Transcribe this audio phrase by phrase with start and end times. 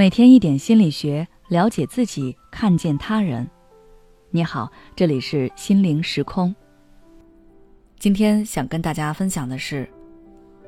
[0.00, 3.46] 每天一点心理学，了解自己，看见他人。
[4.30, 6.56] 你好，这里是心灵时空。
[7.98, 9.86] 今天想跟大家分享的是，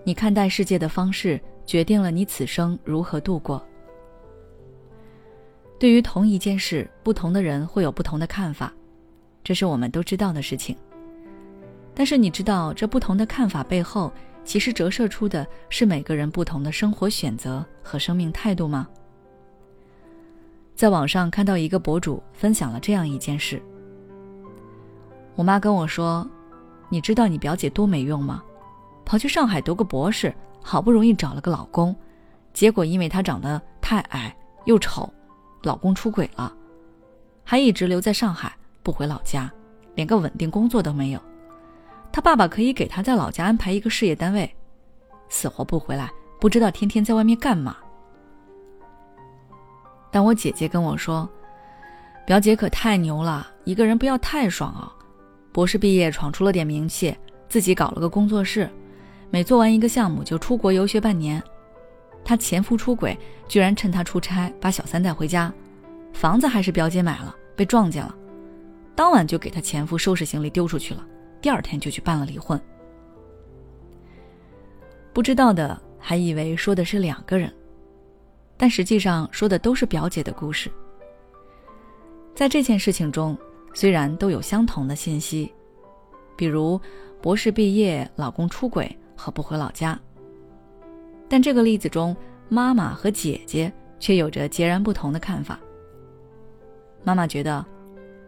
[0.05, 3.67] 你看待世界的方式，决定了你此生如何度过。
[5.81, 8.71] 对于同一件事，不同的人会有不同的看法，
[9.43, 10.77] 这是我们都知道的事情。
[11.95, 14.13] 但是你知道，这不同的看法背后，
[14.45, 18.87] 其实折射出的是每个人不同的生活选择和生命态度吗？
[20.83, 23.63] 在网上看到一个博主分享了这样一件事。
[25.37, 26.29] 我妈跟我说
[26.91, 28.43] ：“你知道你表姐多没用吗？
[29.05, 31.95] 跑去上海读个博士，好不容易找了个老公，
[32.53, 35.09] 结果因为她长得太矮又丑，
[35.63, 36.53] 老公出轨了，
[37.45, 39.49] 还一直留在上海不回老家，
[39.95, 41.21] 连个稳定工作都没有。
[42.11, 44.53] 他爸爸可以给他在老家安排一个事业单位，
[45.29, 47.77] 死活不回来，不知道天天在外面干嘛。”
[50.13, 51.29] 但我姐姐跟我说，
[52.27, 54.93] 表姐可太牛了，一个人不要太爽啊！
[55.51, 57.17] 博士毕业闯出了点名气，
[57.49, 58.71] 自己搞了个工作室，
[59.31, 61.43] 每做完一个项目就出国游学半年。
[62.25, 63.19] 她前夫出轨，
[63.49, 65.53] 居然趁她出差把小三带回家，
[66.13, 68.15] 房子还是表姐买了，被撞见了，
[68.95, 71.05] 当晚就给她前夫收拾行李丢出去了，
[71.41, 72.61] 第二天就去办了离婚。
[75.13, 77.53] 不知道的还以为说的是两个人。
[78.57, 80.71] 但实际上说的都是表姐的故事。
[82.35, 83.37] 在这件事情中，
[83.75, 85.53] 虽然都有相同的信息，
[86.37, 86.81] 比如
[87.21, 89.99] 博士毕业、老公出轨和不回老家，
[91.29, 92.17] 但这个例子中，
[92.49, 95.59] 妈妈和姐姐却有着截然不同的看法。
[97.05, 97.65] 妈妈觉得，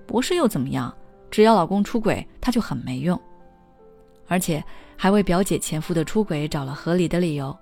[0.07, 0.95] 博士又怎么样？
[1.31, 3.21] 只要老公出轨，她就很没用，
[4.29, 4.63] 而且
[4.97, 7.57] 还为表姐前夫的出轨找了合理的理由。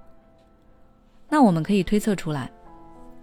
[1.33, 2.53] 那我们可以推测出来。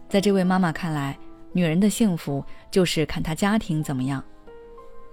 [0.07, 1.15] 在这位妈妈看来，
[1.51, 4.23] 女人的幸福就是看她家庭怎么样，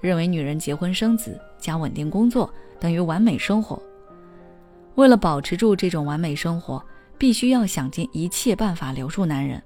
[0.01, 3.79] 认为女人结婚生子加稳定工作等于完美生活。
[4.95, 6.83] 为了保持住这种完美生活，
[7.19, 9.63] 必须要想尽一切办法留住男人。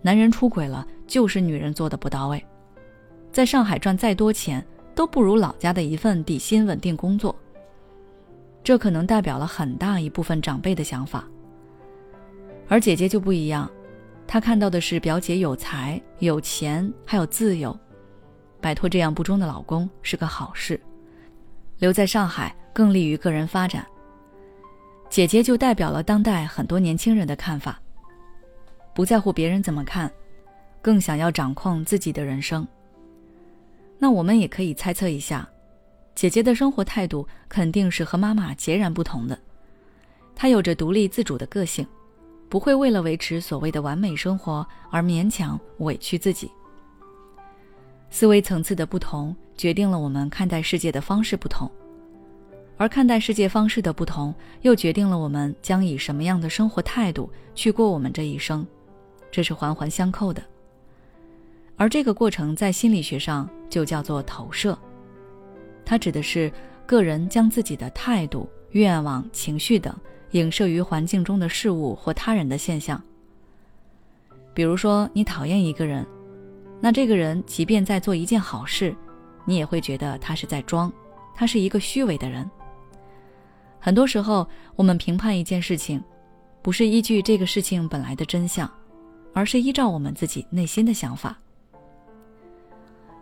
[0.00, 2.46] 男人出轨了，就是女人做的不到位，
[3.32, 7.34] 在上海赚再多钱都不如老家的一份底薪稳定工作。
[8.62, 11.26] 这可能代表了很大一部分长辈的想法，
[12.68, 13.70] 而姐姐就不一样。
[14.26, 17.78] 她看到的是表姐有才、有钱，还有自由，
[18.60, 20.80] 摆脱这样不忠的老公是个好事。
[21.78, 23.84] 留在上海更利于个人发展。
[25.10, 27.78] 姐姐就代表了当代很多年轻人的看法，
[28.94, 30.10] 不在乎别人怎么看，
[30.80, 32.66] 更想要掌控自己的人生。
[33.98, 35.46] 那我们也可以猜测一下，
[36.14, 39.38] 姐姐的生活态度肯定是和妈妈截然不同的。
[40.34, 41.86] 她有着独立自主的个性。
[42.52, 46.50] 不会为了维持所谓的完美生活而勉强委屈自己。
[48.10, 51.66] 思维层次的不同，决定了我们看待世界的方式不同，
[52.76, 58.66] 而看待世界方式的不同，又决定了我们将以什么样的生活态度去过我们这一生，
[59.30, 60.42] 这是环环相扣的。
[61.78, 64.78] 而这个过程在心理学上就叫做投射，
[65.86, 66.52] 它指的是
[66.84, 69.98] 个人将自己的态度、愿望、情绪等。
[70.32, 73.02] 影射于环境中的事物或他人的现象。
[74.54, 76.06] 比如说，你讨厌一个人，
[76.80, 78.94] 那这个人即便在做一件好事，
[79.46, 80.92] 你也会觉得他是在装，
[81.34, 82.50] 他是一个虚伪的人。
[83.80, 86.02] 很多时候，我们评判一件事情，
[86.60, 88.70] 不是依据这个事情本来的真相，
[89.32, 91.36] 而是依照我们自己内心的想法。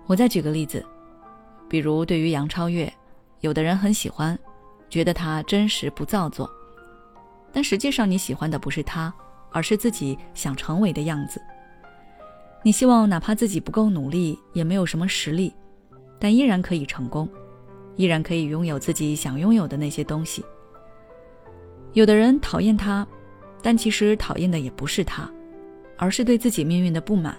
[0.06, 0.84] 我再举个例子，
[1.68, 2.92] 比如对于杨超越，
[3.40, 4.36] 有的人很喜欢，
[4.88, 6.50] 觉得他真实不造作。
[7.52, 9.12] 但实际上，你喜欢的不是他，
[9.50, 11.40] 而是自己想成为的样子。
[12.62, 15.52] 你希望哪怕自己不够努力，也没有什么实力，
[16.18, 17.28] 但依然可以成功，
[17.96, 20.44] 依然可以拥有自己想拥有的那些东西。
[21.94, 23.06] 有的人讨厌他，
[23.62, 25.28] 但其实讨厌的也不是他，
[25.96, 27.36] 而是对自己命运的不满。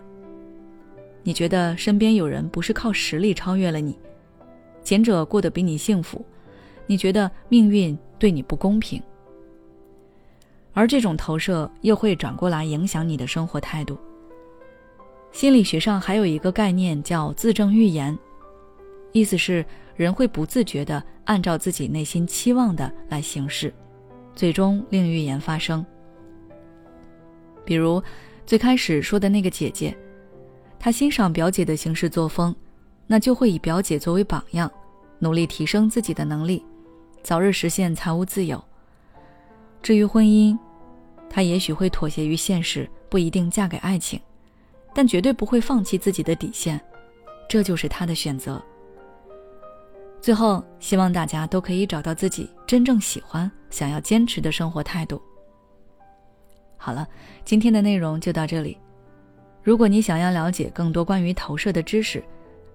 [1.24, 3.98] 你觉得身边有人不是靠实力超越了你，
[4.84, 6.26] 前者过得比你幸福，
[6.88, 9.02] 你觉得命运对你不公平。
[10.74, 13.98] 而这种投射又会转过来影响你的生活态度。
[15.32, 18.18] 心理学上还有一个概念叫自证预言，
[19.12, 19.66] 意思是
[19.96, 23.74] 人会不自觉地按照自己内心期望的来行事，
[24.36, 25.86] 最终令预言发生。
[27.64, 28.02] 比如
[28.46, 29.96] 最开始说的那个姐姐，
[30.80, 32.54] 她欣赏表姐的行事作风，
[33.08, 34.70] 那就会以表姐作为榜样，
[35.20, 36.66] 努力提升自己的能力，
[37.22, 38.62] 早日实现财务自由。
[39.82, 40.58] 至于婚姻，
[41.30, 44.20] 他也许会妥协于现实，不一定嫁给爱情，
[44.94, 46.80] 但绝对不会放弃自己的底线，
[47.50, 48.62] 这就是他的选择。
[50.22, 55.20] 最后，希望大家都可以找到自己真正喜欢、想要坚持的生活态度。
[56.78, 57.08] 好了，
[57.44, 58.78] 今天的内容就到这里。
[59.64, 62.24] 如果你想要了解更多关于投射的知识，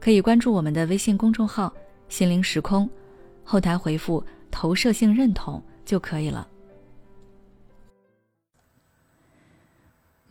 [0.01, 1.73] 可以关注我们的微信公众号
[2.09, 2.89] “心灵时空”，
[3.45, 6.49] 后台回复“投射性认同”就可以了。